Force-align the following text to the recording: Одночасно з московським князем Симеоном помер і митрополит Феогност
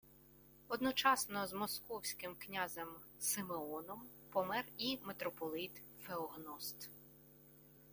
Одночасно 0.67 1.47
з 1.47 1.53
московським 1.53 2.35
князем 2.39 2.87
Симеоном 3.19 4.01
помер 4.29 4.65
і 4.77 4.97
митрополит 5.05 5.81
Феогност 6.01 6.89